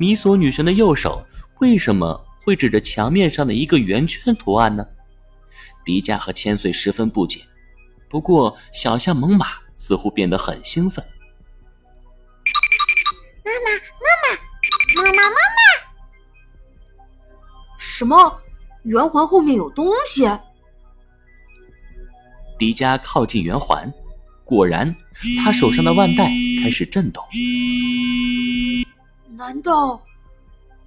[0.00, 1.22] 米索女神的右手
[1.58, 4.82] 为什么会指着墙面上的一个圆圈图案呢？
[5.84, 7.42] 迪迦和千岁十分不解。
[8.08, 11.04] 不过，小象猛犸似乎变得很兴奋。
[13.44, 15.60] 妈妈，妈妈，妈妈，妈妈！
[17.76, 18.40] 什么？
[18.84, 20.22] 圆环后面有东西？
[22.58, 23.92] 迪迦靠近圆环，
[24.46, 24.96] 果然，
[25.44, 26.24] 他手上的腕带
[26.62, 27.22] 开始震动。
[29.40, 29.98] 难道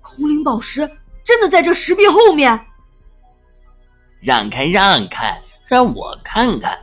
[0.00, 0.80] 空灵宝石
[1.22, 2.66] 真的在这石壁后面？
[4.20, 6.76] 让开，让开，让我看看。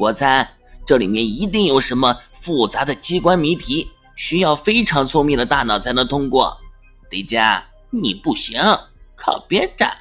[0.00, 0.44] 我猜
[0.84, 6.58] 这里面一定有什么复杂的机关谜题，需要非常聪明的大脑才能通过。
[7.08, 8.60] 迪迦，你不行，
[9.14, 9.96] 靠边站。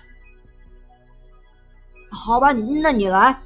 [2.09, 3.39] 好吧，那你来。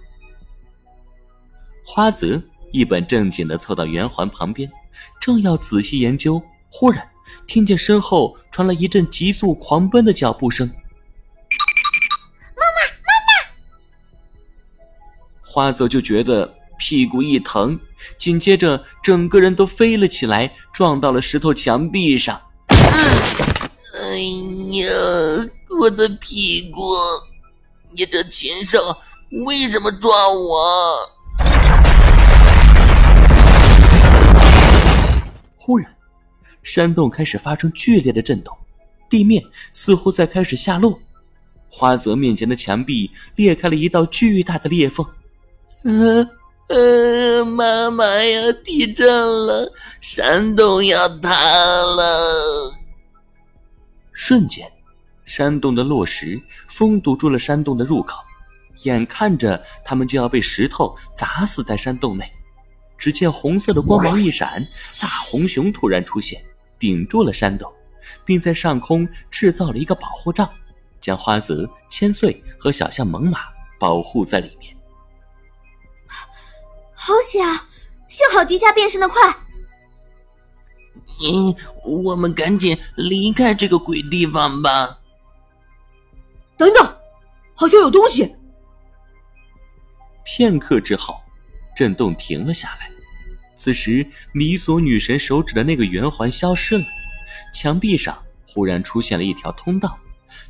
[1.83, 4.71] 花泽一本正经的凑到圆环旁边，
[5.19, 7.05] 正要仔细研究，忽然
[7.45, 10.67] 听见身后传来一阵急速狂奔的脚步声。
[10.67, 13.49] 妈妈，妈妈
[15.41, 17.79] 花泽就觉得屁股一疼，
[18.17, 22.41] 紧接着整个人都飞了起来，撞到了石头墙壁上。
[22.69, 24.19] 哎
[24.77, 24.87] 呀，
[25.79, 26.81] 我的屁股！
[27.91, 28.95] 你这禽兽
[29.45, 30.97] 为什么撞我？
[35.57, 35.96] 忽然，
[36.63, 38.55] 山洞开始发生剧烈的震动，
[39.09, 40.99] 地面似乎在开始下落。
[41.69, 45.05] 花泽面前的墙壁裂开了一道巨大的裂缝。
[45.83, 46.29] 呃
[46.67, 48.41] 呃，妈妈呀！
[48.65, 52.73] 地震了，山洞要塌了！
[54.11, 54.69] 瞬间，
[55.23, 58.17] 山洞的落石封堵住了山洞的入口，
[58.83, 62.29] 眼看着他们就要被石头砸死在山洞内。
[62.97, 64.49] 只见红色的光芒一闪，
[65.01, 66.43] 大红熊突然出现，
[66.79, 67.71] 顶住了山洞，
[68.25, 70.51] 并在上空制造了一个保护罩，
[70.99, 73.37] 将花泽、千岁和小象猛犸
[73.79, 74.75] 保护在里面。
[76.93, 77.67] 好险啊！
[78.07, 79.21] 幸好迪迦变身的快。
[81.19, 84.99] 嗯，我们赶紧离开这个鬼地方吧。
[86.57, 86.97] 等等，
[87.53, 88.35] 好像有东西。
[90.23, 91.19] 片刻之后，
[91.75, 92.91] 震动停了下来。
[93.57, 96.83] 此时，米索女神手指的那个圆环消失了，
[97.53, 99.97] 墙壁上忽然出现了一条通道，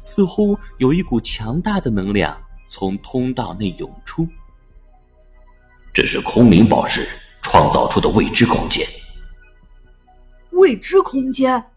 [0.01, 2.37] 似乎有一股强大的能量
[2.67, 4.27] 从通道内涌出。
[5.93, 7.07] 这是空灵宝石
[7.41, 8.85] 创造出的未知空间。
[10.51, 11.71] 未知空间？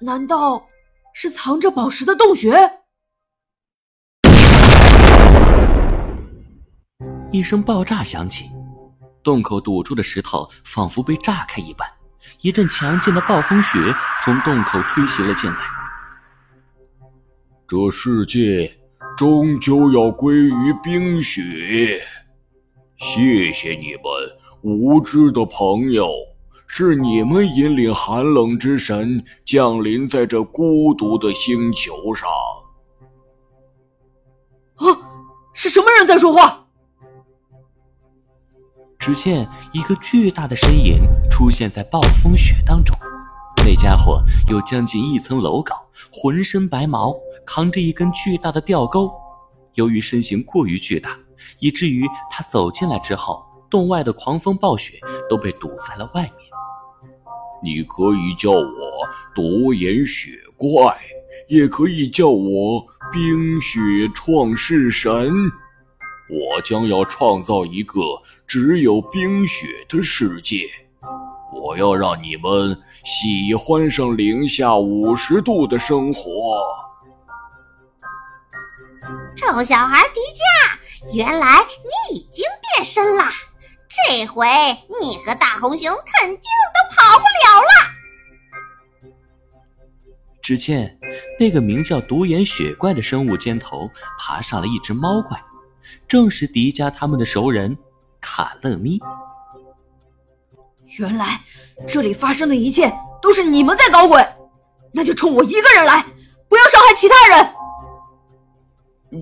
[0.00, 0.66] 难道
[1.12, 2.50] 是藏着宝石的洞穴？
[7.32, 8.50] 一声爆炸响起，
[9.22, 11.88] 洞口堵住的石头仿佛被炸开一般，
[12.40, 13.78] 一阵强劲的暴风雪
[14.24, 15.58] 从洞口吹袭了进来。
[17.68, 18.78] 这世界
[19.16, 22.02] 终究要归于冰雪。
[22.98, 24.02] 谢谢你们，
[24.62, 26.08] 无知的朋友，
[26.66, 32.28] 是你们引领寒冷之神降临在这孤独的星球上。
[34.76, 34.86] 啊，
[35.52, 36.61] 是什么人在说话？
[39.02, 42.96] 只见一个巨大的身影出现在暴风雪当中，
[43.66, 45.74] 那家伙有将近一层楼高，
[46.12, 47.12] 浑身白毛，
[47.44, 49.12] 扛着一根巨大的吊钩。
[49.74, 51.18] 由于身形过于巨大。
[51.58, 56.32] 以至于他走进来之后，洞外的狂风暴雪都被堵在了外面。
[57.60, 58.70] 你可以叫我
[59.34, 60.96] 独眼雪怪，
[61.48, 65.28] 也可以叫我冰雪创世神。
[66.30, 68.00] 我将要创造一个
[68.54, 70.68] 只有冰雪的世界。
[71.54, 76.62] 我要让你们喜欢上零下五十度的生活。
[79.34, 82.44] 臭小孩迪迦，原来你已经
[82.76, 83.24] 变身了，
[83.88, 84.46] 这回
[85.00, 87.72] 你和大红熊肯定都跑不了了。
[90.42, 90.98] 只见
[91.40, 95.42] 那个名叫独眼雪怪的生物肩头爬上了一只猫怪，
[96.06, 97.74] 正是迪迦他们的熟人
[98.22, 98.98] 卡乐咪。
[100.98, 101.38] 原来
[101.86, 102.90] 这里发生的一切
[103.20, 104.26] 都是你们在搞鬼，
[104.92, 106.02] 那就冲我一个人来，
[106.48, 107.54] 不要伤害其他人。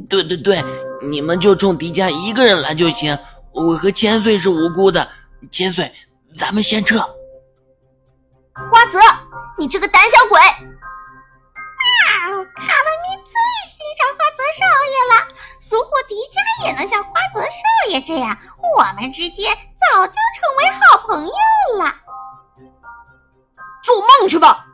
[0.08, 0.62] 对对对，
[1.02, 3.18] 你们就冲迪迦一个人来就行。
[3.52, 5.08] 我和千岁是无辜的，
[5.50, 5.92] 千岁，
[6.36, 6.98] 咱们先撤。
[8.54, 9.00] 花泽，
[9.58, 10.38] 你这个胆小鬼！
[10.40, 10.52] 啊，
[12.54, 13.32] 卡乐咪最
[13.66, 15.14] 欣赏花泽少爷了。
[15.70, 18.36] 如果迪迦也能像花泽少爷这样，
[18.76, 21.94] 我们之间早就成为好朋友了。
[23.84, 24.66] 做梦去吧！